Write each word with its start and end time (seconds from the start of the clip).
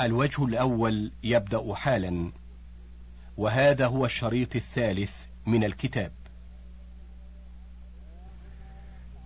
الوجه 0.00 0.44
الأول 0.44 1.12
يبدأ 1.22 1.74
حالا 1.74 2.32
وهذا 3.36 3.86
هو 3.86 4.04
الشريط 4.04 4.56
الثالث 4.56 5.26
من 5.46 5.64
الكتاب. 5.64 6.12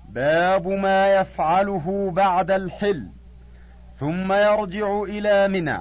باب 0.08 0.68
ما 0.68 1.14
يفعله 1.14 2.10
بعد 2.10 2.50
الحل 2.50 3.08
ثم 4.00 4.32
يرجع 4.32 5.02
إلى 5.02 5.48
منى 5.48 5.80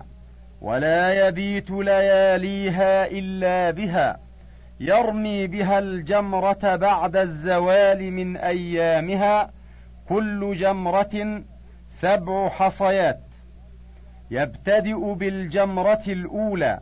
ولا 0.62 1.28
يبيت 1.28 1.70
لياليها 1.70 3.08
إلا 3.08 3.72
بها 3.72 4.20
يرمي 4.80 5.48
بها 5.48 5.80
الجمرة 5.80 6.76
بعد 6.76 7.16
الزوال 7.16 8.12
من 8.12 8.38
أيامها 8.38 9.52
كل 10.10 10.56
جمرة 10.56 11.44
سبع 11.90 12.50
حصيات. 12.50 13.27
يبتدئ 14.32 15.14
بالجمرة 15.14 16.04
الأولى 16.08 16.80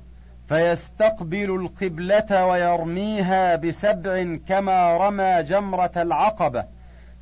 فيستقبل 0.47 1.55
القبلة 1.55 2.45
ويرميها 2.45 3.55
بسبع 3.55 4.37
كما 4.47 4.97
رمى 4.97 5.43
جمرة 5.43 5.91
العقبة 5.97 6.65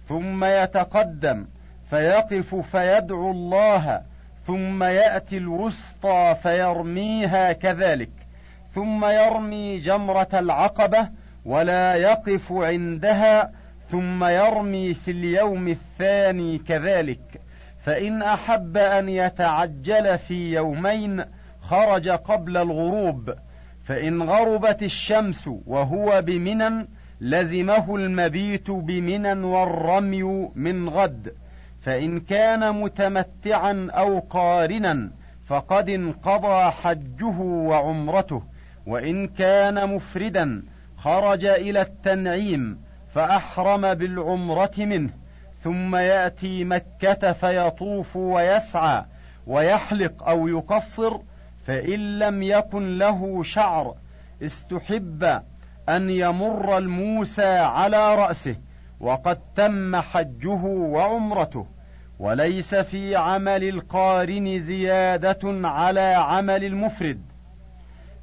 ثم 0.08 0.44
يتقدم 0.44 1.46
فيقف 1.90 2.55
فيدعو 2.55 3.32
الله 3.32 4.02
ثم 4.48 4.84
يأتي 4.84 5.38
الوسطى 5.38 6.35
فيرميها 6.44 7.52
كذلك 7.54 8.10
ثم 8.76 9.05
يرمي 9.05 9.77
جمرة 9.77 10.27
العقبة 10.34 11.10
ولا 11.46 11.96
يقف 11.96 12.52
عندها 12.52 13.52
ثم 13.91 14.24
يرمي 14.24 14.94
في 14.94 15.12
اليوم 15.12 15.68
الثاني 15.68 16.58
كذلك. 16.58 17.41
فإن 17.84 18.22
أحب 18.22 18.78
أن 18.78 19.10
يتعجل 19.10 20.18
في 20.18 20.54
يومين 20.54 21.26
خرج 21.62 22.10
قبل 22.10 22.58
الغروب 22.58 23.34
فإن 23.84 24.21
غربت 24.24 24.84
الشمس 24.84 25.49
وهو 25.66 26.22
بمنى 26.22 26.88
لزمه 27.22 27.96
المبيت 27.96 28.72
بمنى 28.72 29.34
والرمي 29.34 30.49
من 30.55 30.90
غد 30.90 31.34
فإن 31.82 32.20
كان 32.20 32.76
متمتعا 32.82 33.88
أو 33.91 34.20
قارنا 34.20 35.12
فقد 35.46 35.90
انقضى 35.90 36.72
حجه 36.72 37.40
وعمرته 37.40 38.44
وإن 38.88 39.27
كان 39.27 39.90
مفردا 39.96 40.63
خرج 40.98 41.46
إلى 41.46 41.82
التنعيم 41.82 42.77
فأحرم 43.13 43.94
بالعمرة 43.94 44.72
منه. 44.77 45.10
ثم 45.64 45.96
يأتي 45.96 46.64
مكة 46.64 47.34
فيطوف 47.34 48.16
ويسعى 48.16 49.06
ويحلق 49.48 50.24
أو 50.24 50.48
يقصر 50.48 51.18
فإن 51.68 52.20
لم 52.20 52.44
يكن 52.44 52.98
له 52.98 53.44
شعر 53.44 53.96
استحب 54.44 55.41
أن 55.90 56.10
يمر 56.10 56.78
الموسى 56.78 57.58
على 57.58 58.16
رأسه 58.16 58.56
وقد 59.00 59.40
تم 59.56 59.96
حجه 59.96 60.64
وعمرته. 60.64 61.66
وليس 62.20 62.76
في 62.76 63.16
عمل 63.16 63.64
القارن 63.64 64.59
زيادة 64.59 65.68
على 65.68 66.00
عمل 66.00 66.64
المفرد 66.64 67.22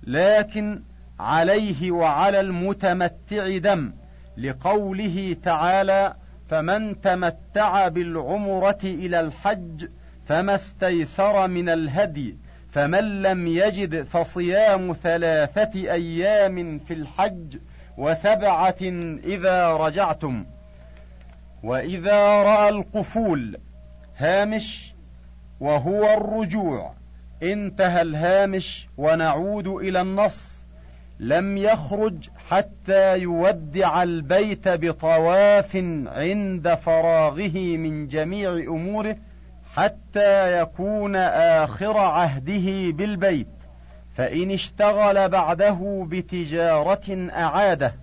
لكن 0.03 0.83
عليه 1.21 1.91
وعلى 1.91 2.41
المتمتع 2.41 3.59
دم 3.59 3.93
لقوله 4.37 5.37
تعالى 5.43 6.15
فمن 6.51 7.01
تمتع 7.01 7.89
بالعمرة 7.89 8.79
إلى 8.85 9.21
الحج 9.21 9.89
فما 10.27 10.55
استيسر 10.55 11.49
من 11.49 11.69
الهدي 11.69 12.37
فمن 12.71 13.23
لم 13.23 13.47
يجد 13.47 14.03
فصيام 14.03 14.93
ثلاثة 15.03 15.93
أيام 15.93 16.79
في 16.79 16.95
الحج 16.95 17.57
وسبعة 17.99 18.83
إذا 19.25 19.69
رجعتم. 19.69 20.45
وإذا 21.63 22.43
رأى 22.43 22.69
القفول 22.69 23.57
هامش 24.17 24.95
وهو 25.61 26.15
الرجوع 26.15 26.95
انتهى 27.43 28.03
الهامش 28.03 28.89
ونعود 28.99 29.67
إلى 29.67 30.01
النص. 30.01 30.60
لم 31.21 31.57
يخرج 31.57 32.29
حتى 32.49 33.19
يودع 33.19 34.03
البيت 34.03 34.69
بطواف 34.69 35.77
عند 36.07 36.75
فراغه 36.75 37.59
من 37.77 38.09
جميع 38.09 38.53
أموره 38.53 39.17
حتى 39.75 40.61
يكون 40.61 41.17
آخر 41.17 41.97
عهده 41.97 42.91
بالبيت. 42.91 43.47
فإن 44.15 44.51
اشتغل 44.51 45.29
بعده 45.29 46.07
بتجارة 46.09 47.29
أعاده 47.31 47.95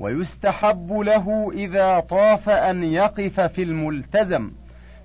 ويستحب 0.00 0.92
له 0.92 1.50
إذا 1.54 2.00
طاف 2.00 2.48
أن 2.48 2.84
يقف 2.84 3.40
في 3.40 3.62
الملتزم 3.62 4.52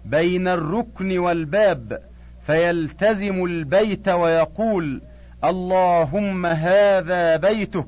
بين 0.06 0.48
الركن 0.48 1.18
والباب 1.18 2.02
فيلتزم 2.46 3.46
البيت 3.46 4.10
ويقول 4.10 5.02
اللهم 5.50 6.46
هذا 6.46 7.36
بيتك 7.36 7.88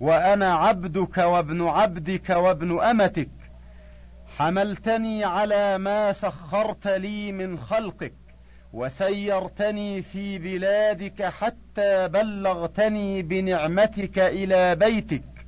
وأنا 0.00 0.54
عبدك 0.54 1.18
وابن 1.18 1.68
عبدك 1.68 2.30
وابن 2.30 2.80
أمتك. 2.80 3.30
حملتني 4.38 5.24
على 5.24 5.78
ما 5.78 6.12
سخرت 6.12 6.88
لي 6.88 7.32
من 7.32 7.58
خلقك 7.58 8.14
وسيرتني 8.72 10.02
في 10.02 10.38
بلادك 10.38 11.22
حتى 11.22 12.08
بلغتني 12.08 13.22
بنعمتك 13.22 14.18
إلى 14.18 14.74
بيتك. 14.74 15.46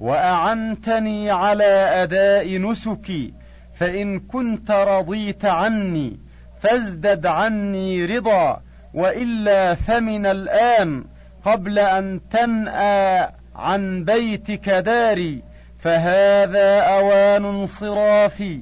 وأعنتني 0.00 1.30
على 1.30 2.02
أداء 2.02 2.58
نسكي 2.58 3.34
فإن 3.74 4.20
كنت 4.20 4.70
رضيت 4.70 5.44
عني 5.44 6.18
فازدد 6.60 7.26
عني 7.26 8.04
رضا. 8.04 8.62
وإلا 8.94 9.74
فمن 9.74 10.26
الآن 10.26 11.04
قبل 11.44 11.78
أن 11.78 12.20
تنأى 12.30 13.30
عن 13.56 14.04
بيتك 14.04 14.70
داري 14.70 15.42
فهذا 15.78 16.80
أوان 16.80 17.44
انصرافي 17.44 18.60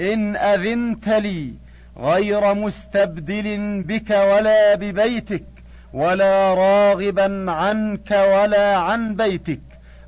إن 0.00 0.36
أذنت 0.36 1.08
لي 1.08 1.54
غير 1.98 2.54
مستبدل 2.54 3.82
بك 3.82 4.10
ولا 4.10 4.74
ببيتك 4.74 5.44
ولا 5.92 6.54
راغبا 6.54 7.50
عنك 7.52 8.10
ولا 8.10 8.76
عن 8.76 9.14
بيتك. 9.14 9.60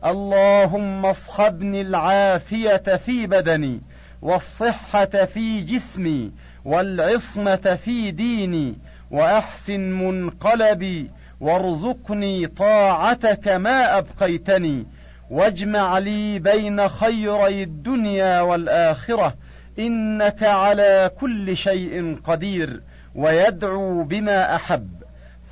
اللهم 0.05 1.07
اصحبني 1.07 1.81
العافية 1.81 2.97
في 2.97 3.27
بدني 3.27 3.81
والصحة 4.23 5.05
في 5.05 5.61
جسمي 5.61 6.33
والعصمة 6.65 7.79
في 7.85 8.11
ديني. 8.11 8.75
وأحسن 9.11 9.81
منقلبي 9.81 11.11
وارزقني 11.41 12.47
طاعتك 12.47 13.49
ما 13.49 13.99
أبقيتني 13.99 14.87
واجمع 15.31 15.99
لي 15.99 16.39
بين 16.39 16.89
خيري 16.89 17.63
الدنيا 17.63 18.41
والآخرة 18.41 19.35
إنك 19.79 20.43
على 20.43 21.11
كل 21.21 21.57
شيء 21.57 22.17
قدير 22.25 22.83
ويدعو 23.15 24.03
بما 24.03 24.55
أحب 24.55 24.89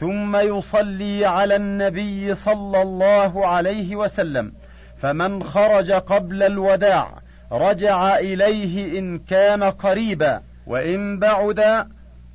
ثم 0.00 0.36
يصلي 0.36 1.26
على 1.26 1.56
النبي 1.56 2.34
صلى 2.34 2.82
الله 2.82 3.46
عليه 3.46 3.96
وسلم 3.96 4.52
فمن 4.98 5.42
خرج 5.42 5.92
قبل 5.92 6.42
الوداع 6.42 7.18
رجع 7.52 8.18
إليه 8.18 8.98
إن 8.98 9.18
كان 9.18 9.62
قريبا 9.62 10.40
وإن 10.66 11.18
بعد 11.18 11.86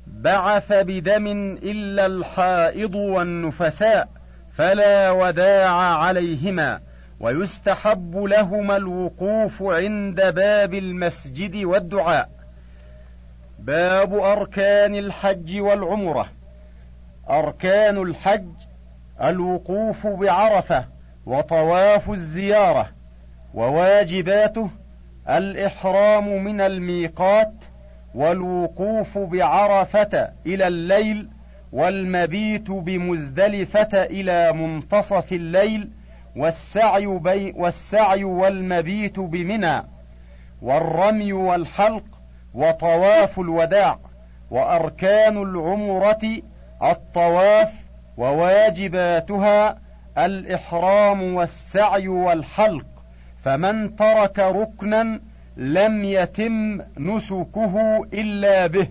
بعث 0.06 0.72
بدم 0.72 1.26
إلا 1.62 2.06
الحائض 2.06 2.94
والنفساء 2.94 4.08
فلا 4.56 5.10
وداع 5.10 5.74
عليهما 5.74 6.80
ويستحب 7.20 8.16
لهما 8.16 8.76
الوقوف 8.76 9.62
عند 9.62 10.20
باب 10.34 10.74
المسجد 10.74 11.64
والدعاء. 11.64 12.30
باب 13.58 14.14
أركان 14.14 14.94
الحج 14.94 15.60
والعمرة. 15.60 16.28
أركان 17.30 18.02
الحج 18.02 18.48
الوقوف 19.22 20.06
بعرفة 20.06 20.84
وطواف 21.26 22.10
الزيارة 22.10 22.88
وواجباته 23.54 24.70
الإحرام 25.28 26.44
من 26.44 26.60
الميقات 26.60 27.52
والوقوف 28.14 29.18
بعرفة 29.18 30.28
إلى 30.46 30.66
الليل 30.66 31.28
والمبيت 31.72 32.70
بمزدلفة 32.70 34.02
إلى 34.02 34.52
منتصف 34.52 35.32
الليل 35.32 35.90
والسعي, 36.36 37.06
بي 37.06 37.52
والسعي 37.56 38.24
والمبيت 38.24 39.20
بمنى 39.20 39.82
والرمي 40.62 41.32
والحلق 41.32 42.04
وطواف 42.54 43.38
الوداع 43.38 43.98
وأركان 44.50 45.42
العمرة 45.42 46.42
الطواف 46.82 47.72
وواجباتها 48.16 49.78
الإحرام 50.18 51.34
والسعي 51.34 52.08
والحلق. 52.08 52.86
فمن 53.44 53.96
ترك 53.96 54.38
ركنا 54.38 55.20
لم 55.56 56.04
يتم 56.04 56.80
نسكه 56.98 58.04
إلا 58.14 58.66
به 58.66 58.88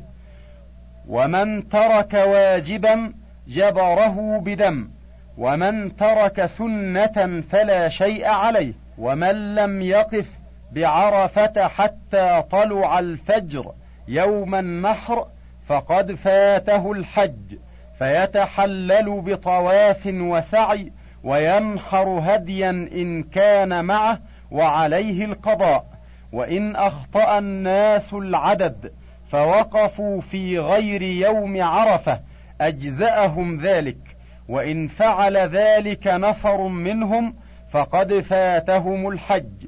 ومن 1.08 1.70
ترك 1.70 2.14
واجبا 2.14 3.14
جبره 3.48 4.40
بدم 4.46 4.90
ومن 5.38 5.96
ترك 5.96 6.46
سنة 6.46 7.44
فلا 7.50 7.88
شيء 7.88 8.28
عليه 8.28 8.74
ومن 8.98 9.56
لم 9.56 9.82
يقف 9.82 10.30
بعرفة 10.72 11.68
حتى 11.68 12.44
طلع 12.52 13.00
الفجر 13.00 13.72
يوم 14.08 14.56
النحر 14.56 15.28
فقد 15.68 16.16
فاته 16.16 16.92
الحج 16.92 17.58
فيتحلل 18.00 19.22
بطواف 19.22 20.08
وسعي 20.08 20.92
وينحر 21.24 22.20
هديا 22.24 22.70
إن 22.70 23.24
كان 23.24 23.86
معه 23.86 24.20
وعليه 24.52 25.26
القضاء. 25.26 25.86
وإن 26.32 26.76
أخطأ 26.76 27.38
الناس 27.38 28.14
العدد 28.14 28.92
فوقفوا 29.32 30.22
في 30.22 30.60
غير 30.60 31.02
يوم 31.02 31.62
عرفة 31.62 32.20
أجزأهم 32.62 33.62
ذلك 33.62 34.18
وإن 34.50 34.88
فعل 34.88 35.38
ذلك 35.38 36.08
نفر 36.08 36.68
منهم 36.68 37.34
فقد 37.70 38.20
فاتهم 38.20 39.08
الحج. 39.08 39.66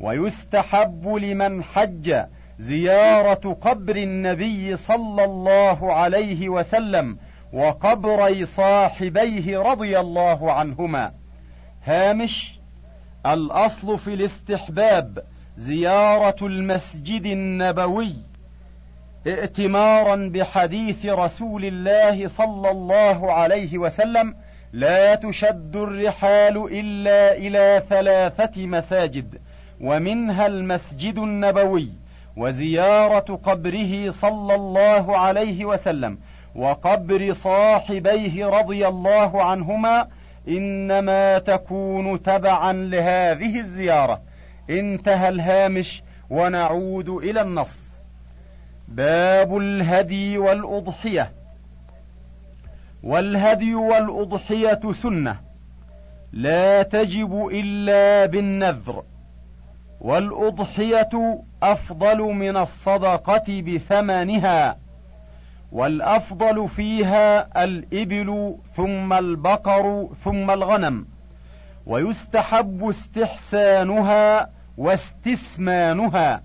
ويستحب 0.00 1.08
لمن 1.08 1.62
حج 1.64 2.22
زيارة 2.58 3.56
قبر 3.60 3.96
النبي 3.96 4.76
صلى 4.76 5.24
الله 5.24 5.92
عليه 5.92 6.48
وسلم 6.48 7.18
وقبري 7.52 8.44
صاحبيه 8.44 9.58
رضي 9.58 10.00
الله 10.00 10.52
عنهما. 10.52 11.12
هامش 11.84 12.60
الأصل 13.26 13.98
في 13.98 14.14
الاستحباب 14.14 15.24
زيارة 15.60 16.46
المسجد 16.46 17.26
النبوي 17.26 18.12
ائتمارا 19.26 20.30
بحديث 20.34 21.06
رسول 21.06 21.64
الله 21.64 22.28
صلى 22.28 22.70
الله 22.70 23.32
عليه 23.32 23.78
وسلم 23.78 24.34
لا 24.72 25.14
تشد 25.14 25.76
الرحال 25.76 26.56
إلا 26.72 27.36
إلى 27.36 27.82
ثلاثة 27.88 28.66
مساجد 28.66 29.38
ومنها 29.80 30.46
المسجد 30.46 31.18
النبوي 31.18 31.88
وزيارة 32.36 33.40
قبره 33.44 34.10
صلى 34.10 34.54
الله 34.54 35.18
عليه 35.18 35.64
وسلم 35.64 36.18
وقبر 36.54 37.32
صاحبيه 37.32 38.46
رضي 38.46 38.88
الله 38.88 39.42
عنهما 39.42 40.08
إنما 40.48 41.38
تكون 41.38 42.22
تبعا 42.22 42.72
لهذه 42.72 43.60
الزيارة. 43.60 44.29
انتهى 44.70 45.28
الهامش 45.28 46.02
ونعود 46.30 47.08
إلى 47.08 47.40
النص. 47.40 48.00
باب 48.88 49.56
الهدي 49.56 50.38
والأضحية. 50.38 51.32
والهدي 53.02 53.74
والأضحية 53.74 54.80
سنة. 54.92 55.40
لا 56.32 56.82
تجب 56.82 57.48
إلا 57.52 58.26
بالنذر. 58.26 59.02
والأضحية 60.00 61.42
أفضل 61.62 62.18
من 62.18 62.56
الصدقة 62.56 63.62
بثمنها. 63.62 64.76
والأفضل 65.72 66.68
فيها 66.68 67.64
الإبل 67.64 68.54
ثم 68.76 69.12
البقر 69.12 70.08
ثم 70.24 70.50
الغنم. 70.50 71.06
ويستحب 71.86 72.88
استحسانها 72.88 74.50
واستسمانها 74.78 76.42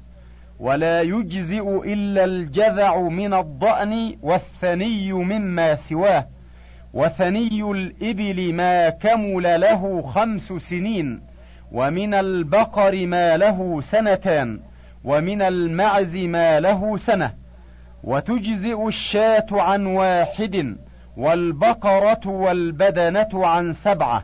ولا 0.60 1.02
يجزئ 1.02 1.94
إلا 1.94 2.24
الجذع 2.24 3.00
من 3.00 3.34
الضأن 3.34 4.16
والثني 4.22 5.14
مما 5.14 5.76
سواه 5.76 6.28
وثني 6.94 7.72
الإبل 7.72 8.54
ما 8.54 8.90
كمل 8.90 9.62
له 9.62 10.02
خمس 10.02 10.54
سنين 10.54 11.22
ومن 11.72 12.14
البقر 12.14 13.08
ما 13.08 13.38
له 13.38 13.82
سنتان 13.82 14.60
ومن 15.04 15.42
المعز 15.42 16.16
ما 16.18 16.60
له 16.60 16.98
سنة 16.98 17.34
وتجزئ 18.04 18.88
الشاة 18.88 19.46
عن 19.52 19.86
واحد 19.86 20.78
والبقرة 21.18 22.28
والبدنة 22.28 23.30
عن 23.34 23.74
سبعة. 23.74 24.24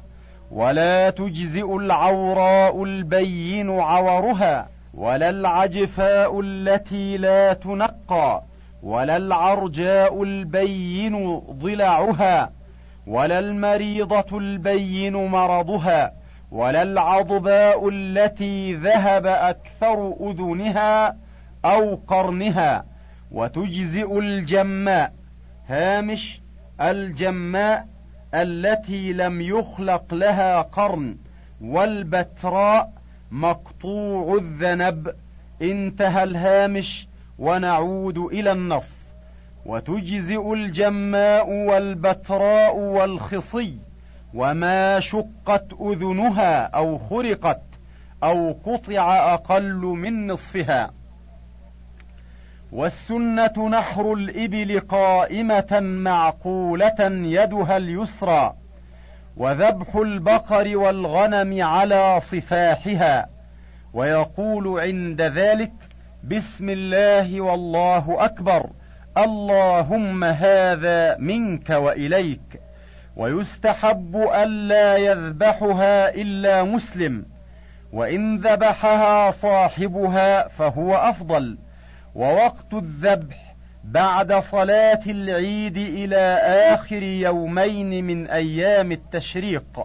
ولا 0.52 1.10
تجزئ 1.10 1.76
العوراء 1.76 2.84
البين 2.84 3.80
عورها 3.80 4.70
ولا 4.94 5.30
العجفاء 5.30 6.40
التي 6.42 7.18
لا 7.18 7.54
تنقى 7.54 8.44
ولا 8.84 9.18
العرجاء 9.18 10.24
البين 10.24 11.40
ضلعها 11.40 12.52
ولا 13.08 13.40
المريضة 13.40 14.38
البين 14.38 15.16
مرضها 15.16 16.14
ولا 16.52 16.82
العضباء 16.82 17.90
التي 17.90 18.74
ذهب 18.74 19.26
أكثر 19.26 20.14
أذنها 20.22 21.16
أو 21.66 22.00
قرنها. 22.08 22.86
وتجزئ 23.32 24.20
الجماء 24.20 25.14
هامش 25.68 26.42
الجماء 26.82 27.88
التي 28.34 29.14
لم 29.14 29.42
يخلق 29.42 30.14
لها 30.14 30.62
قرن 30.62 31.18
والبتراء 31.62 32.94
مقطوع 33.32 34.36
الذنب 34.36 35.16
انتهى 35.62 36.24
الهامش 36.24 37.08
ونعود 37.40 38.18
إلى 38.18 38.52
النص. 38.52 39.02
وتجزئ 39.66 40.54
الجماء 40.54 41.50
والبتراء 41.50 42.76
والخصي 42.76 43.78
وما 44.34 45.00
شقت 45.00 45.68
أذنها 45.82 46.64
أو 46.64 46.98
خرقت 46.98 47.62
أو 48.24 48.56
قطع 48.66 49.34
أقل 49.34 49.82
من 49.82 50.28
نصفها. 50.28 50.92
والسنة 52.72 53.70
نحر 53.70 54.14
الإبل 54.14 54.80
قائمة 54.80 55.80
معقولة 55.80 56.96
يدها 57.10 57.78
اليسرى 57.78 58.54
وذبح 59.38 59.96
البقر 59.96 60.78
والغنم 60.78 61.64
على 61.64 62.20
صفاحها 62.20 63.30
ويقول 63.94 64.80
عند 64.80 65.22
ذلك 65.22 65.72
بسم 66.24 66.70
الله 66.70 67.42
والله 67.42 68.26
أكبر 68.26 68.70
اللهم 69.18 70.24
هذا 70.24 71.18
منك 71.18 71.70
وإليك 71.70 72.62
ويستحب 73.16 74.16
ألا 74.36 74.98
يذبحها 74.98 76.16
إلا 76.16 76.64
مسلم 76.64 77.26
وإن 77.94 78.38
ذبحها 78.38 79.32
صاحبها 79.32 80.48
فهو 80.48 80.96
أفضل. 80.96 81.58
ووقت 82.16 82.74
الذبح 82.74 83.56
بعد 83.84 84.34
صلاة 84.34 85.02
العيد 85.08 85.78
إلى 85.78 86.18
آخر 86.74 87.04
يومين 87.04 88.04
من 88.04 88.28
أيام 88.28 88.92
التشريق 88.92 89.82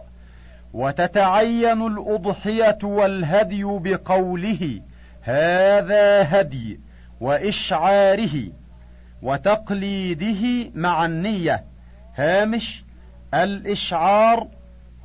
وتتعين 0.73 1.87
الأضحية 1.87 2.77
والهدي 2.83 3.63
بقوله 3.63 4.81
هذا 5.21 6.21
هدي 6.21 6.79
وإشعاره 7.21 8.51
وتقليده 9.21 10.71
مع 10.75 11.05
النية. 11.05 11.63
هامش 12.15 12.83
الإشعار 13.33 14.47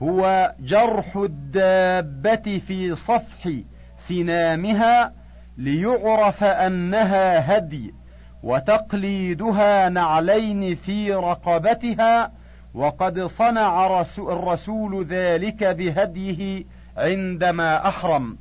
هو 0.03 0.53
جرح 0.61 1.17
الدابة 1.17 2.61
في 2.67 2.95
صفح 2.95 3.51
سنامها 3.99 5.13
ليعرف 5.59 6.45
أنها 6.45 7.57
هدي 7.57 7.95
وتقليدها 8.43 9.89
نعلين 9.89 10.75
في 10.75 11.13
رقبتها 11.13 12.33
وقد 12.75 13.21
صنع 13.21 14.01
الرسول 14.19 15.05
ذلك 15.05 15.65
بهديه 15.65 16.65
عندما 16.97 17.89
أحرم. 17.89 18.39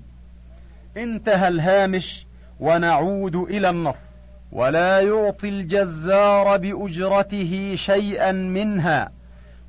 انتهى 0.97 1.47
الهامش 1.47 2.25
ونعود 2.59 3.35
إلى 3.35 3.69
النص. 3.69 3.95
ولا 4.51 4.99
يعطي 4.99 5.49
الجزار 5.49 6.57
بأجرته 6.57 7.73
شيئا 7.75 8.31
منها 8.31 9.11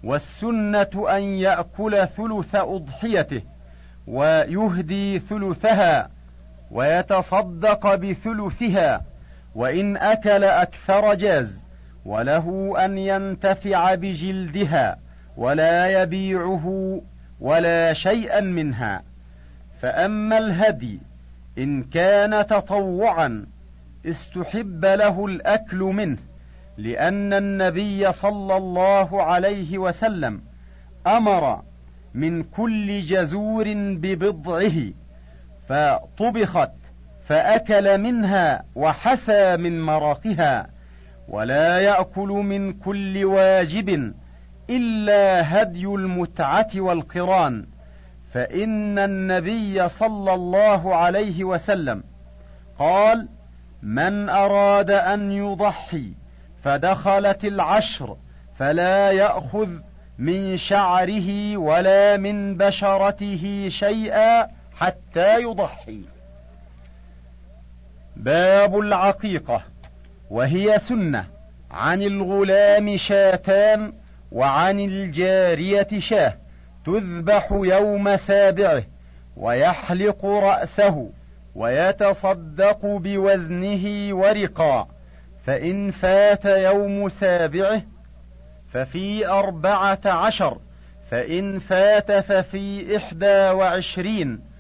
والسنة 0.05 1.07
أن 1.09 1.23
يأكل 1.23 2.07
ثلث 2.07 2.55
أضحيته 2.55 3.43
ويهدي 4.07 5.19
ثلثها 5.19 6.11
ويتصدق 6.73 7.95
بثلثها 7.95 9.03
وإن 9.55 9.97
أكل 9.97 10.45
أكثر 10.45 11.15
جاز 11.15 11.63
وله 12.05 12.75
أن 12.85 12.99
ينتفع 12.99 13.95
بجلدها 13.95 14.99
ولا 15.37 16.03
يبيعه 16.03 17.01
ولا 17.41 17.93
شيئا 17.93 18.41
منها. 18.41 19.03
فأما 19.81 20.39
الهدي 20.39 21.01
إن 21.59 21.83
كان 21.83 22.47
تطوعا 22.47 23.47
استحب 24.07 24.85
له 24.85 25.27
الأكل 25.27 25.79
منه 25.79 26.19
لأن 26.79 27.33
النبي 27.33 28.13
صلى 28.13 28.57
الله 28.57 29.23
عليه 29.23 29.79
وسلم 29.79 30.41
أمر 31.07 31.63
من 32.15 32.43
كل 32.43 33.01
جزور 33.01 33.73
ببضعه. 33.75 34.93
فطبخت 35.69 36.71
فأكل 37.27 37.99
منها 37.99 38.65
وحسى 38.75 39.57
من 39.57 39.83
مرقها 39.83 40.67
ولا 41.29 41.79
يأكل 41.79 42.29
من 42.29 42.73
كل 42.73 43.25
واجب 43.25 44.15
إلا 44.71 45.63
هدي 45.63 45.87
المتعة 45.87 46.69
والقران 46.77 47.67
فإن 48.33 48.99
النبي 48.99 49.89
صلى 49.89 50.35
الله 50.35 50.97
عليه 50.97 51.45
وسلم 51.45 52.05
قال 52.79 53.29
من 53.83 54.29
أراد 54.29 54.91
أن 54.91 55.33
يضحي 55.33 56.13
فدخلت 56.65 57.45
العشر 57.45 58.17
فلا 58.59 59.11
يأخذ 59.11 59.69
من 60.19 60.57
شعره 60.57 61.57
ولا 61.57 62.17
من 62.17 62.57
بشرته 62.57 63.67
شيئا 63.69 64.49
حتى 64.83 65.43
يضحي. 65.43 66.01
باب 68.17 68.79
العقيقة 68.79 69.63
وهي 70.31 70.79
سنة 70.79 71.27
عن 71.71 72.03
الغلام 72.03 72.97
شاتان 72.97 73.93
وعن 74.33 74.81
الجارية 74.81 75.89
شاه 75.99 76.35
تذبح 76.87 77.49
يوم 77.53 78.17
سابعه 78.17 78.85
ويحلق 79.37 80.25
رأسه 80.25 81.11
ويتصدق 81.55 82.81
بوزنه 82.87 84.15
ورقا 84.17 84.89
فإن 85.47 85.91
فات 85.91 86.45
يوم 86.45 87.09
سابعه 87.09 87.83
ففي 88.73 89.29
أربعة 89.29 90.01
عشر 90.07 90.59
فإن 91.11 91.59
فات 91.59 92.13
ففي 92.13 92.97
إحدى 92.97 93.51
وعشرين. 93.51 94.52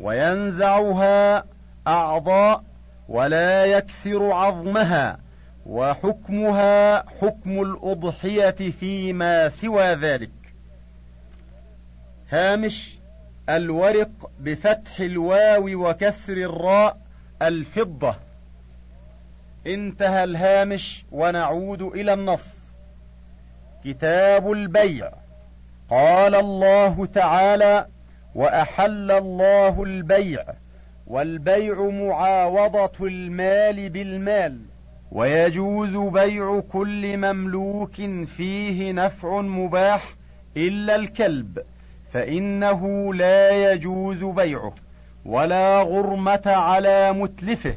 وينزعها 0.00 1.44
أعضاء 1.86 2.64
ولا 3.08 3.64
يكسر 3.64 4.32
عظمها 4.32 5.18
وحكمها 5.66 6.98
حكم 7.20 7.62
الأضحية 7.62 8.70
فيما 8.70 9.48
سوى 9.48 9.94
ذلك. 9.94 10.30
هامش 12.30 12.98
الورق 13.48 14.30
بفتح 14.40 15.00
الواو 15.00 15.88
وكسر 15.88 16.32
الراء 16.32 16.96
الفضة. 17.42 18.14
انتهى 19.66 20.24
الهامش 20.24 21.04
ونعود 21.12 21.82
إلى 21.82 22.14
النص. 22.14 22.54
كتاب 23.84 24.52
البيع. 24.52 25.10
قال 25.90 26.34
الله 26.34 27.06
تعالى 27.06 27.86
وأحل 28.34 29.10
الله 29.10 29.82
البيع 29.82 30.44
والبيع 31.06 31.82
معاوضة 31.82 33.06
المال 33.06 33.88
بالمال 33.88 34.60
ويجوز 35.12 35.96
بيع 35.96 36.60
كل 36.72 37.16
مملوك 37.16 37.94
فيه 38.26 38.92
نفع 38.92 39.40
مباح 39.40 40.14
إلا 40.56 40.94
الكلب 40.94 41.58
فإنه 42.12 43.14
لا 43.14 43.72
يجوز 43.72 44.24
بيعه 44.24 44.74
ولا 45.24 45.82
غرمة 45.82 46.42
على 46.46 47.12
متلفه 47.12 47.74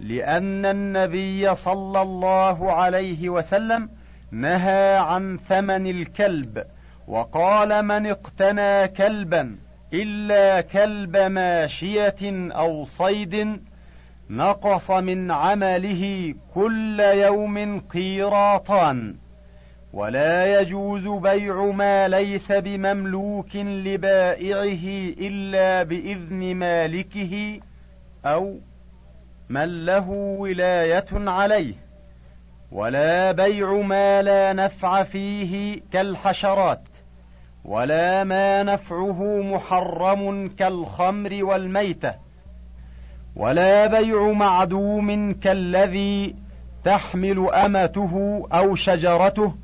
لأن 0.00 0.66
النبي 0.66 1.54
صلى 1.54 2.02
الله 2.02 2.72
عليه 2.72 3.28
وسلم 3.28 3.88
نهى 4.30 4.96
عن 4.96 5.38
ثمن 5.48 5.86
الكلب 5.86 6.64
وقال 7.08 7.82
من 7.84 8.06
اقتنى 8.06 8.88
كلبا 8.88 9.56
إلا 9.94 10.60
كلب 10.60 11.16
ماشية 11.16 12.50
أو 12.52 12.84
صيد 12.84 13.60
نقص 14.30 14.90
من 14.90 15.30
عمله 15.30 16.34
كل 16.54 17.00
يوم 17.00 17.80
قيراطان 17.80 19.16
ولا 19.92 20.60
يجوز 20.60 21.08
بيع 21.08 21.64
ما 21.64 22.08
ليس 22.08 22.52
بمملوك 22.52 23.56
لبائعه 23.56 25.14
إلا 25.20 25.82
بإذن 25.82 26.54
مالكه 26.54 27.60
أو 28.24 28.58
من 29.48 29.84
له 29.84 30.08
ولاية 30.10 31.06
عليه 31.12 31.74
ولا 32.72 33.32
بيع 33.32 33.72
ما 33.72 34.22
لا 34.22 34.52
نفع 34.52 35.02
فيه 35.02 35.80
كالحشرات. 35.92 36.80
ولا 37.64 38.24
ما 38.24 38.62
نفعه 38.62 39.40
محرم 39.42 40.48
كالخمر 40.48 41.44
والميتة 41.44 42.14
ولا 43.36 43.86
بيع 43.86 44.32
معدوم 44.32 45.32
كالذي 45.32 46.34
تحمل 46.84 47.48
أمته 47.50 48.46
أو 48.52 48.74
شجرته 48.74 49.54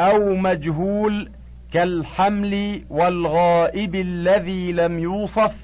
أو 0.00 0.34
مجهول 0.34 1.30
كالحمل 1.72 2.84
والغائب 2.90 3.94
الذي 3.94 4.72
لم 4.72 4.98
يوصف 4.98 5.54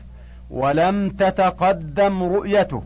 ولم 0.51 1.11
تتقدم 1.11 2.23
رؤيته 2.23 2.83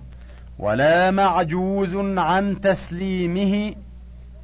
ولا 0.58 1.10
معجوز 1.10 1.96
عن 2.18 2.60
تسليمه 2.60 3.74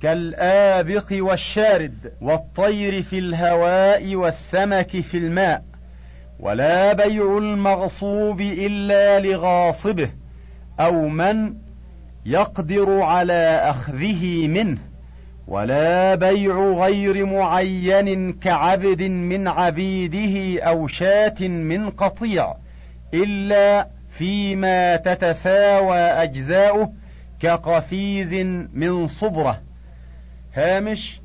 كالآبق 0.02 1.06
والشارد 1.12 2.12
والطير 2.20 3.02
في 3.02 3.18
الهواء 3.18 4.14
والسمك 4.14 5.00
في 5.00 5.16
الماء 5.16 5.62
ولا 6.40 6.92
بيع 6.92 7.38
المغصوب 7.38 8.40
إلا 8.40 9.20
لغاصبه 9.20 10.10
أو 10.80 11.08
من 11.08 11.54
يقدر 12.26 13.00
على 13.02 13.60
أخذه 13.64 14.48
منه 14.48 14.78
ولا 15.48 16.14
بيع 16.14 16.56
غير 16.56 17.26
معين 17.26 18.32
كعبد 18.32 19.02
من 19.02 19.48
عبيده 19.48 20.62
أو 20.62 20.86
شاة 20.86 21.48
من 21.48 21.90
قطيع 21.90 22.54
إلا 23.14 23.88
فيما 24.10 24.96
تتساوى 24.96 25.98
أجزاؤه 25.98 26.92
كقفيز 27.40 28.34
من 28.74 29.06
صبره. 29.06 29.69
هامش 30.54 31.20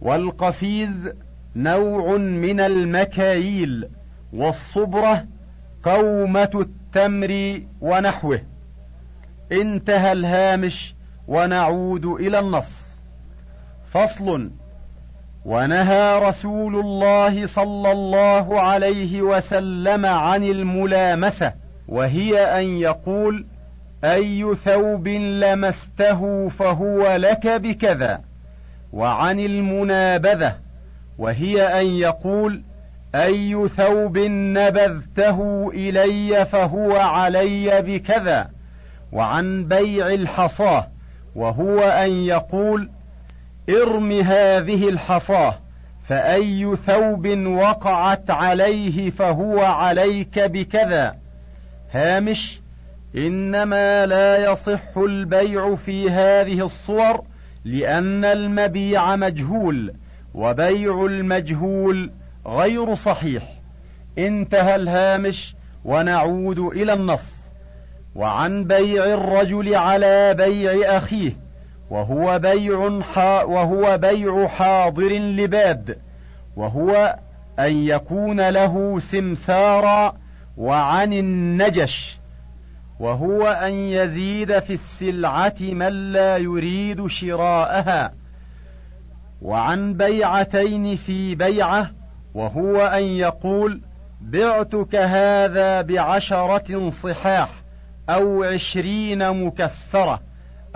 والقفيز 0.00 1.08
نوع 1.56 2.16
من 2.16 2.60
المكاييل 2.60 3.88
والصبرة 4.32 5.24
قومة 5.82 6.50
التمر 6.54 7.62
ونحوه. 7.80 8.40
انتهى 9.52 10.12
الهامش 10.12 10.94
ونعود 11.28 12.06
إلى 12.06 12.38
النص. 12.38 12.98
فصل 13.88 14.50
ونهى 15.44 16.18
رسول 16.28 16.80
الله 16.80 17.46
صلى 17.46 17.92
الله 17.92 18.60
عليه 18.60 19.22
وسلم 19.22 20.06
عن 20.06 20.44
الملامسة 20.44 21.52
وهي 21.88 22.38
أن 22.38 22.64
يقول 22.64 23.46
أي 24.04 24.54
ثوب 24.54 25.08
لمسته 25.08 26.48
فهو 26.48 27.16
لك 27.16 27.46
بكذا. 27.46 28.20
وعن 28.96 29.40
المنابذة 29.40 30.56
وهي 31.18 31.80
أن 31.80 31.86
يقول 31.86 32.62
أي 33.14 33.68
ثوب 33.68 34.18
نبذته 34.28 35.70
إلي 35.74 36.44
فهو 36.46 36.96
علي 36.96 37.82
بكذا 37.82 38.50
وعن 39.12 39.64
بيع 39.64 40.06
الحصاة 40.08 40.88
وهو 41.34 41.80
أن 41.80 42.10
يقول 42.10 42.90
ارم 43.68 44.12
هذه 44.12 44.88
الحصاة 44.88 45.54
فأي 46.04 46.76
ثوب 46.76 47.26
وقعت 47.46 48.30
عليه 48.30 49.10
فهو 49.10 49.60
عليك 49.60 50.38
بكذا. 50.38 51.16
هامش 51.92 52.60
إنما 53.16 54.06
لا 54.06 54.52
يصح 54.52 54.96
البيع 54.96 55.74
في 55.74 56.10
هذه 56.10 56.64
الصور 56.64 57.24
لأن 57.66 58.24
المبيع 58.24 59.16
مجهول 59.16 59.94
وبيع 60.34 61.06
المجهول 61.06 62.10
غير 62.46 62.94
صحيح. 62.94 63.42
انتهى 64.18 64.74
الهامش 64.76 65.54
ونعود 65.84 66.58
إلى 66.58 66.92
النص. 66.92 67.36
وعن 68.14 68.64
بيع 68.64 69.04
الرجل 69.04 69.74
على 69.74 70.34
بيع 70.34 70.96
أخيه 70.96 71.36
وهو 71.90 72.38
بيع 72.38 72.78
وهو 73.44 73.98
بيع 73.98 74.46
حاضر 74.46 75.12
لباد 75.18 75.98
وهو 76.56 77.16
أن 77.58 77.72
يكون 77.76 78.48
له 78.48 78.98
سمسارا 78.98 80.16
وعن 80.56 81.12
النجش. 81.12 82.18
وهو 83.00 83.46
أن 83.46 83.72
يزيد 83.72 84.58
في 84.58 84.72
السلعة 84.72 85.54
من 85.60 86.12
لا 86.12 86.36
يريد 86.36 87.06
شراءها 87.06 88.12
وعن 89.42 89.94
بيعتين 89.94 90.96
في 90.96 91.34
بيعة 91.34 91.90
وهو 92.34 92.86
أن 92.86 93.02
يقول 93.02 93.80
بعتك 94.20 94.94
هذا 94.96 95.82
بعشرة 95.82 96.88
صحاح 96.88 97.50
أو 98.08 98.42
عشرين 98.42 99.44
مكسرة 99.44 100.20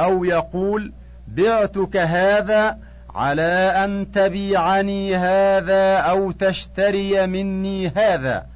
أو 0.00 0.24
يقول 0.24 0.92
بعتك 1.28 1.96
هذا 1.96 2.78
على 3.14 3.42
أن 3.84 4.10
تبيعني 4.10 5.16
هذا 5.16 5.96
أو 5.96 6.30
تشتري 6.30 7.26
مني 7.26 7.88
هذا. 7.88 8.46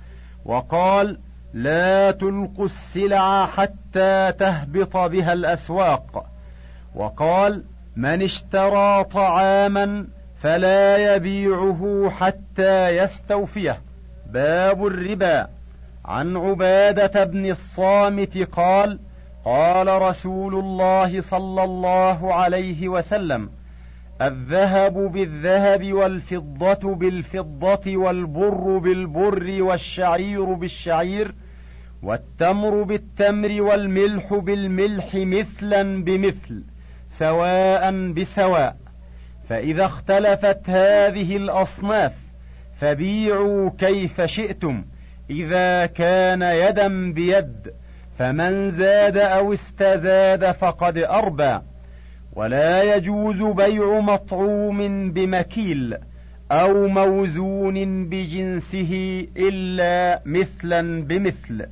وقال 0.44 1.18
لا 1.54 2.11
تلقوا 2.11 2.64
السلع 2.64 3.46
حتى 3.46 4.32
تهبط 4.38 4.96
بها 4.96 5.32
الأسواق. 5.32 6.26
وقال 6.94 7.64
من 7.96 8.23
اشترى 8.23 9.04
طعاما 9.04 10.06
فلا 10.40 11.14
يبيعه 11.16 12.11
حتى 12.11 12.88
يستوفيه. 12.88 13.80
باب 14.26 14.87
الربا. 14.87 15.46
عن 16.04 16.37
عبادة 16.37 17.25
بن 17.25 17.50
الصامت 17.50 18.38
قال 18.38 18.99
قال 19.44 20.02
رسول 20.02 20.54
الله 20.54 21.20
صلى 21.20 21.64
الله 21.64 22.34
عليه 22.34 22.88
وسلم 22.88 23.50
الذهب 24.23 25.12
بالذهب 25.12 25.92
والفضة 25.92 26.94
بالفضة 26.94 27.96
والبر 27.96 28.78
بالبر 28.78 29.62
والشعير 29.62 30.44
بالشعير 30.44 31.34
والتمر 32.04 32.82
بالتمر 32.82 33.62
والملح 33.62 34.34
بالملح 34.34 35.14
مثلا 35.14 36.04
بمثل 36.04 36.62
سواء 37.08 38.12
بسواء. 38.12 38.76
فإذا 39.49 39.84
اختلفت 39.84 40.70
هذه 40.70 41.37
الأصناف 41.37 42.12
فبيعوا 42.80 43.70
كيف 43.78 44.20
شئتم. 44.20 44.84
إذا 45.30 45.87
كان 45.87 46.42
يدا 46.42 47.12
بيد 47.12 47.73
فمن 48.18 48.70
زاد 48.70 49.16
أو 49.16 49.52
استزاد 49.52 50.52
فقد 50.52 50.99
أربى. 50.99 51.58
ولا 52.32 52.96
يجوز 52.96 53.42
بيع 53.42 54.00
مطعوم 54.00 55.11
بمكيل 55.12 55.96
أو 56.50 56.88
موزون 56.88 58.08
بجنسه 58.08 59.26
إلا 59.37 60.23
مثلا 60.26 61.02
بمثل. 61.02 61.66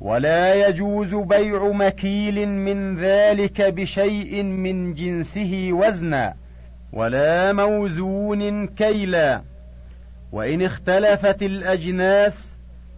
ولا 0.00 0.68
يجوز 0.68 1.14
بيع 1.14 1.68
مكيل 1.72 2.48
من 2.48 2.98
ذلك 3.00 3.60
بشيء 3.60 4.42
من 4.42 4.94
جنسه 4.94 5.68
وزنا 5.72 6.34
ولا 6.92 7.52
موزون 7.52 8.66
كيلا. 8.66 9.42
وإن 10.32 10.62
اختلفت 10.62 11.42
الأجناس 11.42 12.56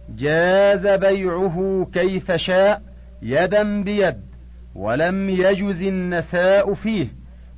جاز 0.09 0.87
بيعه 0.87 1.87
كيف 1.93 2.31
شاء 2.31 2.81
يدا 3.21 3.83
بيد 3.83 4.21
ولم 4.75 5.29
يجز 5.29 5.81
النساء 5.81 6.73
فيه 6.73 7.07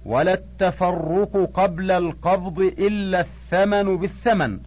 ولا 0.05 0.33
التفرق 0.33 1.49
قبل 1.53 1.91
القبض 1.91 2.59
إلا 2.59 3.19
الثمن 3.19 3.97
بالثمن. 3.97 4.59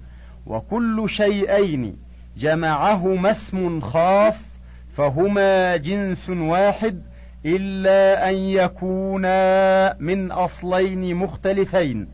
وكل 0.47 1.05
شيئين 1.09 1.97
جمعهما 2.37 3.31
اسم 3.31 3.81
خاص 3.81 4.56
فهما 4.97 5.77
جنس 5.77 6.31
واحد 6.31 7.03
إلا 7.47 8.29
أن 8.29 8.35
يكونا 8.35 9.97
من 10.01 10.33
أصلين 10.33 11.15
مختلفين. 11.15 12.09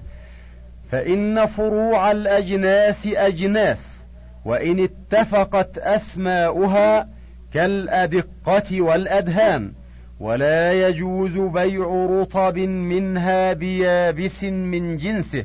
فإن 0.91 1.47
فروع 1.47 2.11
الأجناس 2.11 3.07
أجناس 3.07 4.05
وإن 4.45 4.81
اتفقت 4.81 5.79
أسماؤها 5.79 7.09
كالأدقة 7.53 8.83
والأدهان 8.83 9.73
ولا 10.21 10.89
يجوز 10.89 11.39
بيع 11.39 12.07
رطب 12.11 12.59
منها 12.59 13.53
بيابس 13.53 14.45
من 14.45 14.97
جنسه 14.97 15.45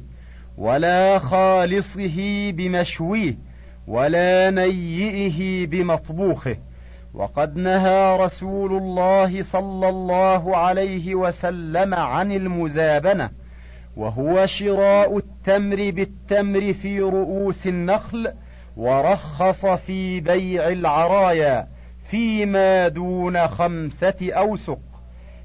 ولا 0.58 1.20
خالصه 1.20 2.52
بمشويه 2.52 3.38
ولا 3.88 4.50
نيئه 4.50 5.68
بمطبوخه. 5.68 6.58
وقد 7.18 7.58
نهى 7.58 8.18
رسول 8.18 8.74
الله 8.74 9.42
صلى 9.42 9.90
الله 9.90 10.58
عليه 10.58 11.16
وسلم 11.16 11.94
عن 11.94 12.32
المزابنة 12.32 13.30
وهو 13.96 14.46
شراء 14.46 15.18
التمر 15.18 15.92
بالتمر 15.92 16.74
في 16.74 17.02
رؤوس 17.02 17.68
النخل 17.68 18.34
ورخص 18.78 19.66
في 19.66 20.20
بيع 20.20 20.68
العرايا 20.68 21.68
فيما 22.10 22.88
دون 22.88 23.48
خمسة 23.48 24.32
أوسق. 24.32 24.80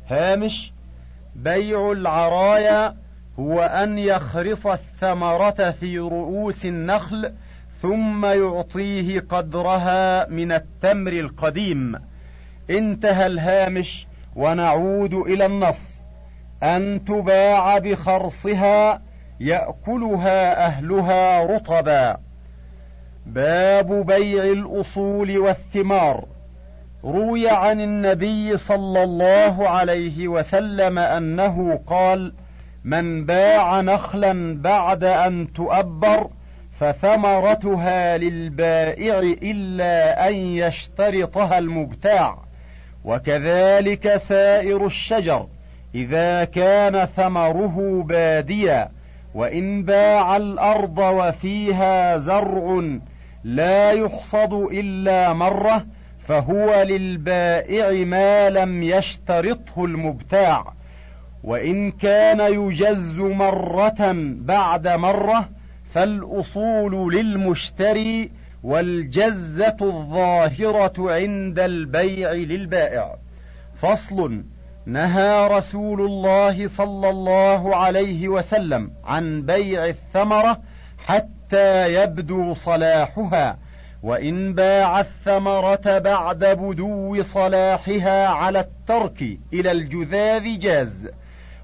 هامش 0.08 0.72
بيع 1.36 1.92
العرايا 1.92 2.96
هو 3.38 3.62
أن 3.62 3.98
يخرص 3.98 4.66
الثمرة 4.66 5.70
في 5.70 5.98
رؤوس 5.98 6.66
النخل 6.66 7.32
ثم 7.82 8.26
يعطيه 8.26 9.20
قدرها 9.20 10.28
من 10.28 10.52
التمر 10.52 11.12
القديم. 11.12 11.94
انتهى 12.70 13.26
الهامش 13.26 14.06
ونعود 14.36 15.14
إلى 15.14 15.46
النص. 15.46 16.04
أن 16.62 17.04
تباع 17.04 17.78
بخرصها 17.78 19.02
يأكلها 19.40 20.66
أهلها 20.66 21.44
رطبا. 21.44 22.16
باب 23.26 24.06
بيع 24.06 24.44
الأصول 24.44 25.38
والثمار. 25.38 26.24
روي 27.04 27.48
عن 27.48 27.80
النبي 27.80 28.56
صلى 28.56 29.02
الله 29.02 29.68
عليه 29.68 30.28
وسلم 30.28 30.98
أنه 30.98 31.80
قال 31.86 32.32
من 32.84 33.26
باع 33.26 33.80
نخلا 33.80 34.62
بعد 34.62 35.04
أن 35.04 35.52
تؤبر 35.52 36.30
فثمرتها 36.82 38.18
للبائع 38.18 39.18
إلا 39.42 40.28
أن 40.28 40.34
يشترطها 40.34 41.58
المبتاع. 41.58 42.38
وكذلك 43.04 44.16
سائر 44.16 44.86
الشجر 44.86 45.46
إذا 45.94 46.44
كان 46.44 47.04
ثمره 47.04 48.04
باديا 48.08 48.88
وإن 49.34 49.82
باع 49.84 50.36
الأرض 50.36 50.98
وفيها 50.98 52.18
زرع 52.18 52.82
لا 53.44 53.92
يحصد 53.92 54.52
إلا 54.52 55.32
مرة 55.32 55.86
فهو 56.26 56.82
للبائع 56.82 58.04
ما 58.04 58.50
لم 58.50 58.82
يشترطه 58.82 59.84
المبتاع. 59.84 60.72
وإن 61.44 61.90
كان 61.90 62.40
يجز 62.40 63.12
مرة 63.16 64.12
بعد 64.36 64.88
مرة 64.88 65.48
فالأصول 65.94 67.14
للمشتري 67.14 68.30
والجزة 68.62 69.76
الظاهرة 69.82 71.12
عند 71.12 71.58
البيع 71.58 72.32
للبائع. 72.32 73.16
فصل 73.82 74.44
نهى 74.86 75.46
رسول 75.46 76.00
الله 76.00 76.68
صلى 76.68 77.10
الله 77.10 77.76
عليه 77.76 78.28
وسلم 78.28 78.90
عن 79.04 79.42
بيع 79.42 79.86
الثمرة 79.86 80.60
حتى 80.98 81.94
يبدو 81.94 82.54
صلاحها 82.54 83.58
وإن 84.02 84.54
باع 84.54 85.00
الثمرة 85.00 85.98
بعد 85.98 86.44
بدو 86.44 87.22
صلاحها 87.22 88.26
على 88.26 88.60
الترك 88.60 89.38
إلى 89.52 89.72
الجذاذ 89.72 90.58
جاز 90.58 91.08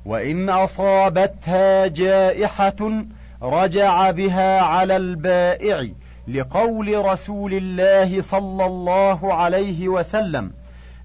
وإن 0.05 0.51
أصابتها 0.51 1.87
جائحة 1.87 3.05
رجع 3.42 4.11
بها 4.11 4.61
على 4.61 4.96
البائع 4.96 5.88
لقول 6.29 7.05
رسول 7.05 7.55
الله 7.55 8.20
صلى 8.20 8.64
الله 8.66 9.35
عليه 9.35 9.88
وسلم 9.88 10.51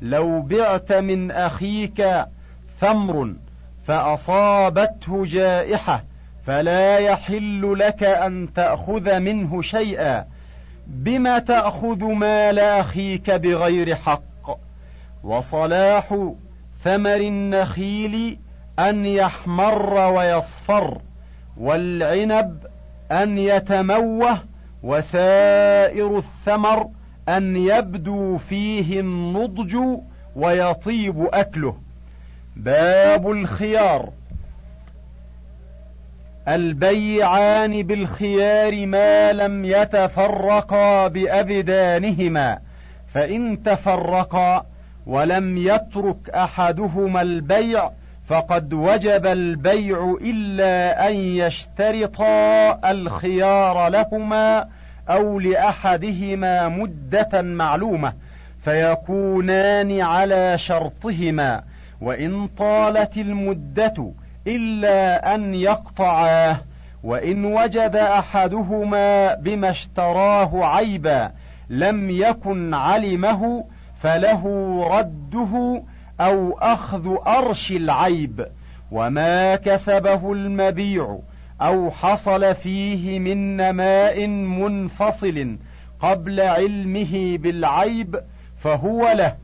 لو 0.01 0.41
بعت 0.41 0.91
من 0.91 1.31
أخيك 1.31 2.25
ثمر 2.79 3.33
فأصابته 3.87 5.25
جائحة 5.25 6.03
فلا 6.45 6.97
يحل 6.97 7.75
لك 7.79 8.03
أن 8.03 8.53
تأخذ 8.55 9.19
منه 9.19 9.61
شيئا 9.61 10.25
بما 10.87 11.39
تأخذ 11.39 12.03
مال 12.03 12.59
أخيك 12.59 13.31
بغير 13.31 13.95
حق؟ 13.95 14.59
وصلاح 15.23 16.31
ثمر 16.83 17.15
النخيل 17.15 18.39
أن 18.79 19.05
يحمر 19.05 19.93
ويصفر. 19.93 21.01
والعنب 21.57 22.57
أن 23.11 23.37
يتموه 23.37 24.39
وسائر 24.83 26.17
الثمر 26.17 26.87
أن 27.29 27.55
يبدو 27.55 28.37
فيه 28.37 28.99
النضج 28.99 29.77
ويطيب 30.35 31.27
أكله. 31.33 31.77
باب 32.55 33.31
الخيار. 33.31 34.09
البيعان 36.47 37.83
بالخيار 37.83 38.85
ما 38.85 39.33
لم 39.33 39.65
يتفرقا 39.65 41.07
بأبدانهما 41.07 42.59
فإن 43.13 43.63
تفرقا 43.63 44.65
ولم 45.07 45.57
يترك 45.57 46.29
أحدهما 46.29 47.21
البيع 47.21 47.91
فقد 48.27 48.73
وجب 48.73 49.25
البيع 49.25 50.17
إلا 50.21 51.07
أن 51.09 51.15
يشترطا 51.15 52.79
الخيار 52.91 53.89
لهما 53.89 54.67
أو 55.09 55.39
لأحدهما 55.39 56.67
مدة 56.67 57.41
معلومة 57.41 58.13
فيكونان 58.63 60.01
على 60.01 60.57
شرطهما 60.57 61.63
وإن 62.01 62.47
طالت 62.47 63.17
المدة 63.17 64.11
إلا 64.47 65.35
أن 65.35 65.55
يقطعاه 65.55 66.57
وإن 67.03 67.45
وجد 67.45 67.95
أحدهما 67.95 69.35
بما 69.35 69.69
اشتراه 69.69 70.65
عيبا 70.65 71.31
لم 71.69 72.09
يكن 72.09 72.73
علمه 72.73 73.65
فله 73.99 74.43
رده 74.99 75.83
أو 76.21 76.57
أخذ 76.57 77.15
أرش 77.27 77.71
العيب 77.71 78.47
وما 78.91 79.55
كسبه 79.55 80.33
المبيع 80.33 81.19
أو 81.61 81.91
حصل 81.91 82.55
فيه 82.55 83.19
من 83.19 83.57
نماء 83.57 84.27
منفصل 84.27 85.57
قبل 85.99 86.41
علمه 86.41 87.37
بالعيب 87.37 88.19
فهو 88.57 89.11
له 89.11 89.35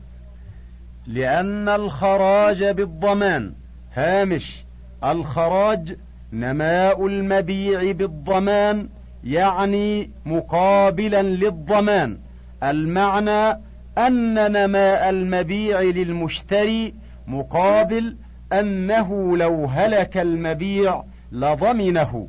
لأن 1.06 1.68
الخراج 1.68 2.64
بالضمان. 2.64 3.52
هامش 3.94 4.64
الخراج 5.04 5.96
نماء 6.32 7.06
المبيع 7.06 7.92
بالضمان 7.92 8.88
يعني 9.24 10.10
مقابلا 10.26 11.22
للضمان. 11.22 12.18
المعنى 12.62 13.60
أن 13.98 14.52
نماء 14.52 15.10
المبيع 15.10 15.80
للمشتري 15.80 16.94
مقابل 17.26 18.16
أنه 18.52 19.36
لو 19.36 19.64
هلك 19.64 20.16
المبيع 20.16 21.02
لضمنه. 21.32 22.28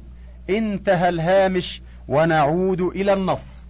انتهى 0.50 1.10
الهامش 1.10 1.82
ونعود 2.08 2.82
إلى 2.82 3.14
النص. 3.14 3.68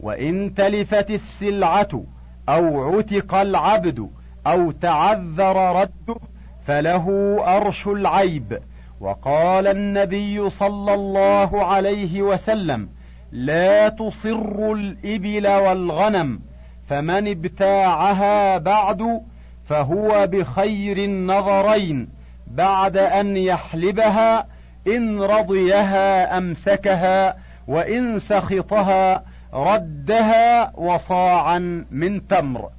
وإن 0.00 0.54
تلفت 0.54 1.10
السلعة 1.10 2.04
أو 2.48 2.96
عتق 2.96 3.34
العبد 3.34 4.10
أو 4.46 4.70
تعذر 4.70 5.80
رده 5.80 6.20
فله 6.66 7.36
أرش 7.56 7.86
العيب. 7.86 8.58
وقال 9.00 9.66
النبي 9.66 10.48
صلى 10.48 10.94
الله 10.94 11.64
عليه 11.64 12.22
وسلم 12.22 12.88
لا 13.32 13.88
تصر 13.88 14.72
الإبل 14.72 15.46
والغنم. 15.48 16.40
فمن 16.88 17.28
ابتاعها 17.28 18.58
بعد 18.58 19.20
فهو 19.68 20.26
بخير 20.26 20.96
النظرين 20.96 22.08
بعد 22.46 22.96
أن 22.96 23.36
يحلبها 23.36 24.46
إن 24.86 25.22
رضيها 25.22 26.38
أمسكها 26.38 27.36
وإن 27.68 28.18
سخطها 28.18 29.24
ردها 29.54 30.76
وصاعا 30.76 31.86
من 31.90 32.26
تمر. 32.26 32.70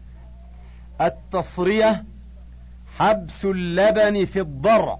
التصرية 1.01 2.03
حبس 2.97 3.45
اللبن 3.45 4.25
في 4.25 4.39
الضرع 4.39 4.99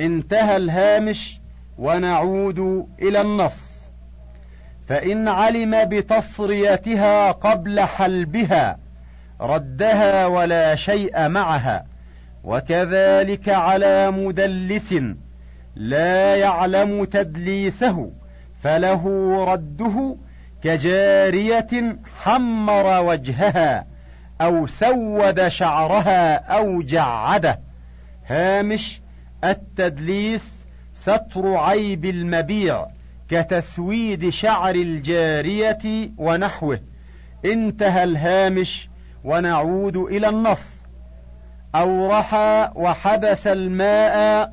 انتهى 0.00 0.56
الهامش 0.56 1.40
ونعود 1.78 2.88
إلى 3.02 3.20
النص. 3.20 3.71
فإن 4.88 5.28
علم 5.28 5.84
بتصريتها 5.84 7.32
قبل 7.32 7.80
حلبها 7.80 8.78
ردها 9.40 10.26
ولا 10.26 10.74
شيء 10.74 11.28
معها 11.28 11.84
وكذلك 12.44 13.48
على 13.48 14.10
مدلس 14.10 14.94
لا 15.76 16.36
يعلم 16.36 17.04
تدليسه 17.04 18.10
فله 18.62 19.04
رده 19.44 20.16
كجارية 20.62 21.96
حمر 22.22 23.04
وجهها 23.04 23.86
أو 24.40 24.66
سود 24.66 25.48
شعرها 25.48 26.34
أو 26.34 26.82
جعده. 26.82 27.60
هامش 28.26 29.00
التدليس 29.44 30.66
ستر 30.94 31.56
عيب 31.56 32.04
المبيع. 32.04 32.86
كتسويد 33.32 34.28
شعر 34.28 34.74
الجارية 34.74 36.10
ونحوه. 36.18 36.80
انتهى 37.44 38.04
الهامش 38.04 38.88
ونعود 39.24 39.96
إلى 39.96 40.28
النص. 40.28 40.82
أورح 41.74 42.34
وحبس 42.76 43.46
الماء 43.46 44.52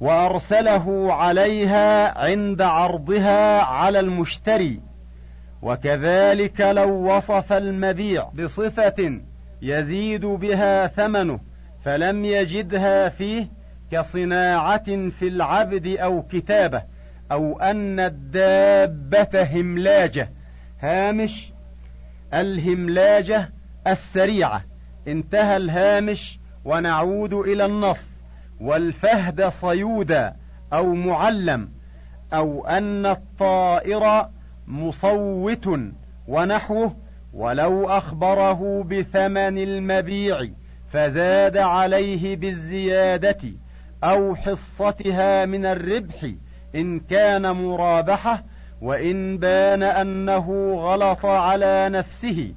وأرسله 0.00 1.14
عليها 1.14 2.18
عند 2.18 2.62
عرضها 2.62 3.62
على 3.62 4.00
المشتري. 4.00 4.80
وكذلك 5.62 6.60
لو 6.60 7.16
وصف 7.16 7.52
المبيع 7.52 8.28
بصفة 8.28 9.20
يزيد 9.62 10.26
بها 10.26 10.86
ثمنه 10.86 11.40
فلم 11.84 12.24
يجدها 12.24 13.08
فيه 13.08 13.46
كصناعة 13.92 15.08
في 15.08 15.28
العبد 15.28 15.86
أو 15.86 16.22
كتابة. 16.22 16.91
أو 17.32 17.58
أن 17.58 18.00
الدابة 18.00 19.60
هملاجة. 19.60 20.30
هامش 20.80 21.52
الهملاجة 22.34 23.52
السريعة. 23.86 24.64
انتهى 25.08 25.56
الهامش 25.56 26.38
ونعود 26.64 27.32
إلى 27.32 27.64
النص. 27.64 28.18
والفهد 28.60 29.48
صيودا 29.48 30.36
أو 30.72 30.94
معلم. 30.94 31.68
أو 32.32 32.66
أن 32.66 33.06
الطائر 33.06 34.28
مصوت 34.66 35.68
ونحوه. 36.28 36.96
ولو 37.32 37.88
أخبره 37.88 38.82
بثمن 38.82 39.58
المبيع 39.58 40.48
فزاد 40.90 41.56
عليه 41.56 42.36
بالزيادة 42.36 43.52
أو 44.04 44.34
حصتها 44.36 45.46
من 45.46 45.66
الربح 45.66 46.32
إن 46.74 47.00
كان 47.00 47.50
مرابحة 47.50 48.44
وإن 48.82 49.38
بان 49.38 49.82
أنه 49.82 50.74
غلط 50.74 51.26
على 51.26 51.88
نفسه 51.88 52.54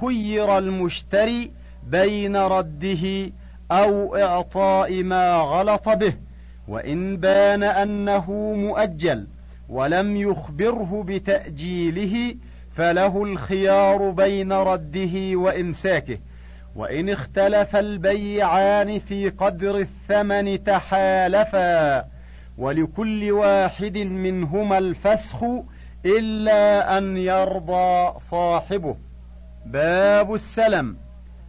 خير 0.00 0.58
المشتري 0.58 1.50
بين 1.86 2.36
رده 2.36 3.32
أو 3.70 4.16
إعطاء 4.16 5.02
ما 5.02 5.36
غلط 5.36 5.88
به 5.88 6.14
وإن 6.68 7.16
بان 7.16 7.62
أنه 7.62 8.30
مؤجل 8.56 9.26
ولم 9.68 10.16
يخبره 10.16 11.04
بتأجيله 11.06 12.34
فله 12.76 13.22
الخيار 13.22 14.10
بين 14.10 14.52
رده 14.52 15.36
وإمساكه. 15.38 16.18
وإن 16.76 17.08
اختلف 17.08 17.76
البيعان 17.76 18.98
في 18.98 19.28
قدر 19.28 19.78
الثمن 19.78 20.64
تحالفا 20.64 22.04
ولكل 22.58 23.32
واحد 23.32 23.98
منهما 23.98 24.78
الفسخ 24.78 25.44
إلا 26.06 26.98
أن 26.98 27.16
يرضى 27.16 28.20
صاحبه. 28.20 28.96
باب 29.66 30.34
السلم. 30.34 30.96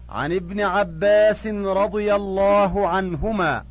عن 0.09 0.33
ابن 0.33 0.61
عباس 0.61 1.47
رضي 1.47 2.15
الله 2.15 2.87
عنهما 2.87 3.63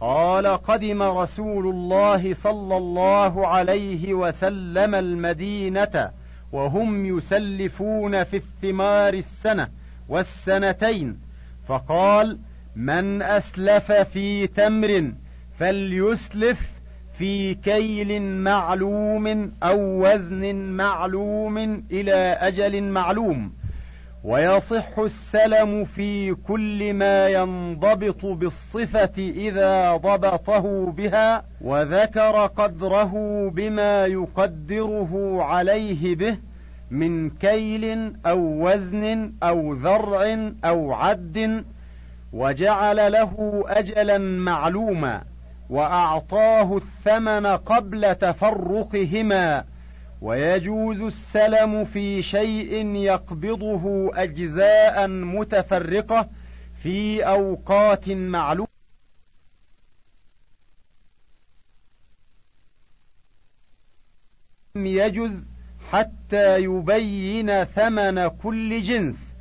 قال 0.00 0.46
قدم 0.46 1.02
رسول 1.02 1.66
الله 1.66 2.34
صلى 2.34 2.76
الله 2.76 3.46
عليه 3.46 4.14
وسلم 4.14 4.94
المدينة 4.94 6.10
وهم 6.52 7.16
يسلفون 7.16 8.24
في 8.24 8.36
الثمار 8.36 9.14
السنة 9.14 9.68
والسنتين. 10.08 11.18
فقال 11.68 12.38
من 12.76 13.22
أسلف 13.22 13.92
في 13.92 14.46
تمر 14.46 15.12
فليسلف 15.58 16.73
في 17.18 17.54
كيل 17.54 18.22
معلوم 18.22 19.52
أو 19.62 20.06
وزن 20.06 20.54
معلوم 20.54 21.58
إلى 21.90 22.14
أجل 22.40 22.82
معلوم. 22.82 23.52
ويصح 24.24 24.98
السلم 24.98 25.84
في 25.84 26.34
كل 26.34 26.94
ما 26.94 27.28
ينضبط 27.28 28.26
بالصفة 28.26 29.12
إذا 29.18 29.96
ضبطه 29.96 30.92
بها 30.92 31.44
وذكر 31.60 32.46
قدره 32.46 33.12
بما 33.50 34.06
يقدره 34.06 35.42
عليه 35.42 36.16
به 36.16 36.38
من 36.90 37.30
كيل 37.30 38.12
أو 38.26 38.68
وزن 38.68 39.32
أو 39.42 39.74
ذرع 39.74 40.50
أو 40.64 40.92
عد 40.92 41.64
وجعل 42.32 43.12
له 43.12 43.64
أجلا 43.66 44.18
معلوما. 44.18 45.22
وأعطاه 45.70 46.76
الثمن 46.76 47.46
قبل 47.46 48.14
تفرقهما 48.14 49.64
ويجوز 50.20 51.00
السلم 51.00 51.84
في 51.84 52.22
شيء 52.22 52.86
يقبضه 52.86 54.10
أجزاء 54.14 55.08
متفرقة 55.08 56.28
في 56.82 57.22
أوقات 57.22 58.08
معلومة. 58.08 58.68
يجز 64.76 65.46
حتى 65.90 66.58
يبين 66.58 67.64
ثمن 67.64 68.28
كل 68.28 68.80
جنس 68.82 69.32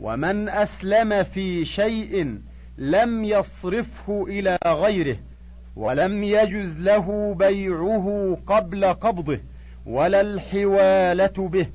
ومن 0.00 0.48
أسلم 0.48 1.24
في 1.24 1.64
شيء 1.64 2.38
لم 2.78 3.24
يصرفه 3.24 4.24
إلى 4.28 4.58
غيره. 4.66 5.27
ولم 5.78 6.22
يجز 6.22 6.78
له 6.78 7.34
بيعه 7.38 8.38
قبل 8.46 8.84
قبضه 8.84 9.38
ولا 9.86 10.20
الحوالة 10.20 11.48
به 11.48 11.66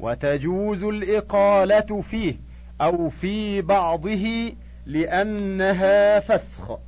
وتجوز 0.00 0.84
الإقالة 0.84 2.00
فيه 2.00 2.36
أو 2.80 3.08
في 3.08 3.62
بعضه 3.62 4.52
لأنها 4.86 6.20
فسخ. 6.20 6.78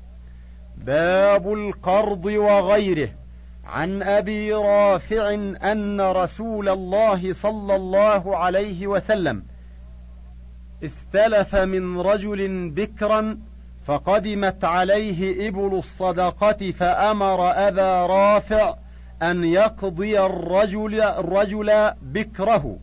باب 0.77 1.53
القرض 1.53 2.25
وغيره 2.25 3.09
عن 3.65 4.03
أبي 4.03 4.53
رافع 4.53 5.35
أن 5.73 6.01
رسول 6.01 6.69
الله 6.69 7.33
صلى 7.33 7.77
الله 7.77 8.37
عليه 8.37 8.87
وسلم 8.87 9.43
استلف 10.85 11.55
من 11.55 12.01
رجل 12.01 12.71
بكرا 12.71 13.39
فقدمت 13.91 14.65
عليه 14.65 15.49
إبل 15.49 15.79
الصدقة 15.79 16.71
فأمر 16.71 17.51
أبا 17.69 18.07
رافع 18.07 18.75
أن 19.23 19.45
يقضي 19.45 20.21
الرجل 20.21 21.01
الرجل 21.01 21.91
بكره 22.03 22.79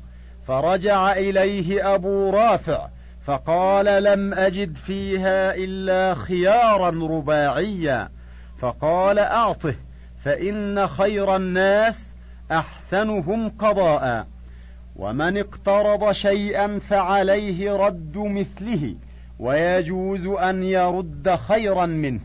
فرجع 0.48 1.12
إليه 1.12 1.96
أبو 1.96 2.30
رافع 2.30 2.88
فقال 3.26 4.04
لم 4.04 4.34
أجد 4.34 4.76
فيها 4.76 5.56
إلا 5.56 6.14
خيارا 6.14 6.90
رباعيا 6.90 8.10
فقال 8.60 9.20
أعطه 9.20 9.76
فإن 10.24 10.88
خير 10.88 11.36
الناس 11.36 12.16
أحسنهم 12.52 13.50
قضاء 13.50 14.28
ومن 14.96 15.38
اقترض 15.38 16.12
شيئا 16.12 16.80
فعليه 16.80 17.72
رد 17.72 18.18
مثله. 18.18 18.96
ويجوز 19.40 20.28
أن 20.28 20.64
يرد 20.64 21.36
خيرا 21.36 21.86
منه 21.86 22.20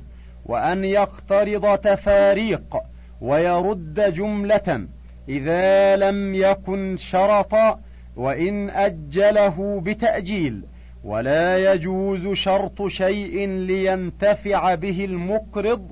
وأن 0.46 0.84
يقترض 0.84 1.78
تفاريق 1.78 2.76
ويرد 3.20 4.12
جملة 4.12 4.86
إذا 5.28 5.96
لم 5.96 6.34
يكن 6.34 6.96
شرطا 6.96 7.80
وإن 8.16 8.70
أجله 8.70 9.80
بتأجيل. 9.84 10.62
ولا 11.04 11.72
يجوز 11.72 12.28
شرط 12.28 12.86
شيء 12.86 13.48
لينتفع 13.48 14.74
به 14.74 15.04
المقرض 15.04 15.90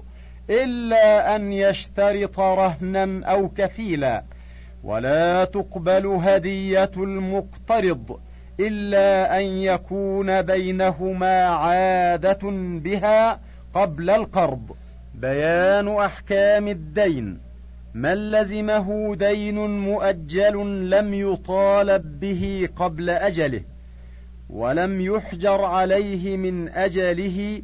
إلا 0.50 1.36
أن 1.36 1.52
يشترط 1.52 2.40
رهنا 2.40 3.26
أو 3.26 3.48
كفيلا. 3.48 4.24
ولا 4.84 5.44
تقبل 5.44 6.06
هدية 6.06 6.90
المقترض 6.96 8.20
إلا 8.66 9.38
أن 9.38 9.44
يكون 9.44 10.42
بينهما 10.42 11.44
عادة 11.44 12.38
بها 12.84 13.40
قبل 13.74 14.10
القرض 14.10 14.76
بيان 15.14 15.88
أحكام 15.88 16.68
الدين. 16.68 17.50
من 17.94 18.30
لزمه 18.30 19.16
دين 19.16 19.80
مؤجل 19.80 20.90
لم 20.90 21.14
يطالب 21.14 22.20
به 22.20 22.68
قبل 22.76 23.10
أجله 23.10 23.62
ولم 24.50 25.00
يحجر 25.00 25.64
عليه 25.64 26.36
من 26.36 26.68
أجله 26.68 27.62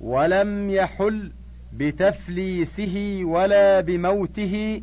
ولم 0.00 0.70
يحل 0.70 1.32
بتفليسه 1.72 3.20
ولا 3.24 3.80
بموته 3.80 4.82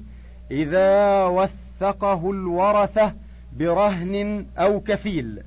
إذا 0.52 1.24
وثقه 1.26 2.32
الورثة 2.32 3.14
برهن 3.58 4.46
أو 4.58 4.80
كفيل. 4.80 5.44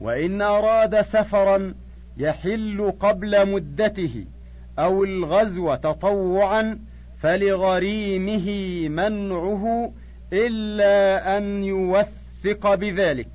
وإن 0.00 0.42
أراد 0.42 1.00
سفرا 1.00 1.74
يحل 2.16 2.92
قبل 3.00 3.48
مدته 3.48 4.24
أو 4.78 5.04
الغزو 5.04 5.74
تطوعا 5.74 6.78
فلغريمه 7.22 8.48
منعه 8.88 9.92
إلا 10.32 11.38
أن 11.38 11.64
يوثق 11.64 12.74
بذلك. 12.74 13.28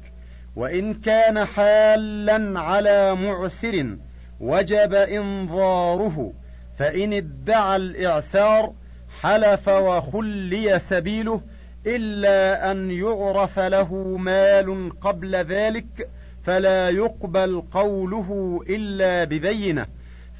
وإن 0.55 0.93
كان 0.93 1.45
حالا 1.45 2.59
على 2.59 3.15
معسر 3.15 3.97
وجب 4.39 4.93
إنظاره 4.93 6.33
فإن 6.77 7.13
ادعى 7.13 7.75
الإعسار 7.75 8.73
حلف 9.21 9.69
وخلي 9.69 10.79
سبيله 10.79 11.41
إلا 11.87 12.71
أن 12.71 12.91
يعرف 12.91 13.59
له 13.59 14.17
مال 14.17 14.91
قبل 15.01 15.35
ذلك 15.35 16.09
فلا 16.43 16.89
يقبل 16.89 17.63
قوله 17.71 18.59
إلا 18.69 19.23
ببينة 19.23 19.85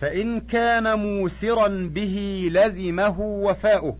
فإن 0.02 0.42
كان 0.42 1.00
موسرا 1.00 1.68
به 1.68 2.48
لزمه 2.52 3.20
وفاؤه 3.20 3.98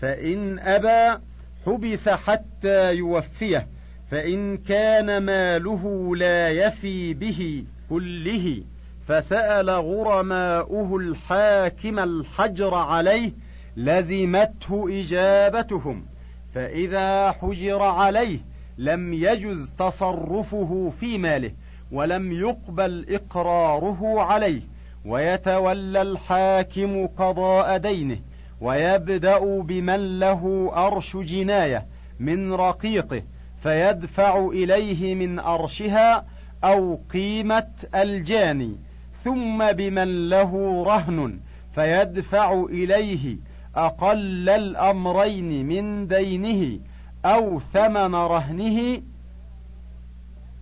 فإن 0.00 0.58
أبى 0.58 1.20
حبس 1.66 2.08
حتى 2.08 2.94
يوفيه 2.94 3.66
فإن 4.10 4.56
كان 4.56 5.18
ماله 5.18 6.16
لا 6.16 6.48
يفي 6.48 7.14
به 7.14 7.64
كله 7.90 8.62
فسأل 9.08 9.70
غرماؤه 9.70 10.96
الحاكم 10.96 11.98
الحجر 11.98 12.74
عليه 12.74 13.32
لزمته 13.76 15.00
إجابتهم 15.00 16.06
فإذا 16.54 17.30
حجر 17.32 17.82
عليه 17.82 18.38
لم 18.78 19.12
يجز 19.12 19.70
تصرفه 19.78 20.92
في 21.00 21.18
ماله 21.18 21.50
ولم 21.92 22.32
يقبل 22.32 23.06
إقراره 23.08 24.20
عليه 24.20 24.60
ويتولى 25.04 26.02
الحاكم 26.02 27.06
قضاء 27.06 27.78
دينه 27.78 28.18
ويبدأ 28.60 29.60
بمن 29.60 30.18
له 30.18 30.70
أرش 30.74 31.16
جناية 31.16 31.86
من 32.20 32.52
رقيقه 32.52 33.22
فيدفع 33.62 34.46
إليه 34.46 35.14
من 35.14 35.38
أرشها 35.38 36.24
أو 36.64 37.00
قيمة 37.12 37.68
الجاني 37.94 38.76
ثم 39.24 39.72
بمن 39.72 40.28
له 40.28 40.82
رهن 40.86 41.38
فيدفع 41.74 42.64
إليه 42.70 43.36
أقل 43.76 44.48
الأمرين 44.48 45.66
من 45.66 46.08
دينه 46.08 46.78
أو 47.24 47.60
ثمن 47.60 48.14
رهنه 48.14 49.02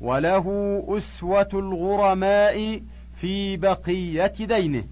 وله 0.01 0.47
أسوة 0.89 1.49
الغرماء 1.55 2.83
في 3.17 3.57
بقية 3.57 4.35
دينه. 4.41 4.85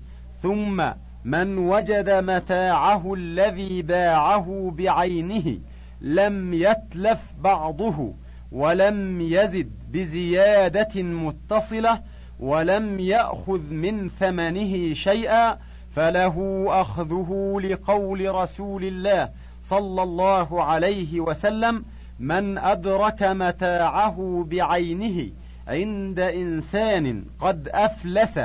ثم 0.43 0.85
من 1.25 1.59
وجد 1.59 2.11
متاعه 2.11 3.15
الذي 3.15 3.83
باعه 3.83 4.73
بعينه 4.77 5.59
لم 6.01 6.55
يتلف 6.55 7.33
بعضه 7.41 8.15
ولم 8.53 9.21
يزد 9.21 9.71
بزيادة 9.93 11.03
متصلة 11.03 12.01
ولم 12.41 13.01
يأخذ 13.01 13.61
من 13.61 14.09
ثمنه 14.09 14.93
شيئا 14.93 15.59
فله 15.97 16.67
أخذه 16.69 17.57
لقول 17.63 18.35
رسول 18.35 18.85
الله 18.85 19.29
صلى 19.69 20.03
الله 20.03 20.63
عليه 20.63 21.21
وسلم 21.21 21.85
من 22.19 22.59
أدرك 22.59 23.23
متاعه 23.23 24.47
بعينه 24.51 25.31
عند 25.69 26.21
إنسان 26.21 27.25
قد 27.41 27.69
أفلس 27.69 28.41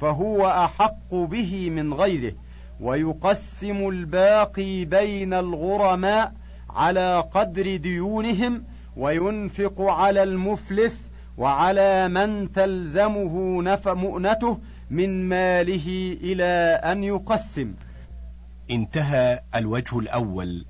فهو 0.00 0.48
أحق 0.48 1.14
به 1.14 1.70
من 1.70 1.94
غيره 1.94 2.32
ويقسم 2.80 3.88
الباقي 3.88 4.84
بين 4.84 5.34
الغرماء 5.34 6.32
على 6.70 7.24
قدر 7.34 7.76
ديونهم 7.76 8.64
وينفق 8.96 9.80
على 9.80 10.22
المفلس 10.22 11.10
وعلى 11.38 12.08
من 12.08 12.52
تلزمه 12.52 13.62
نف 13.62 13.88
مؤنته 13.88 14.58
من 14.90 15.28
ماله 15.28 16.16
إلى 16.22 16.80
أن 16.92 17.04
يقسم. 17.04 17.74
انتهى 18.70 19.40
الوجه 19.54 19.98
الأول. 19.98 20.66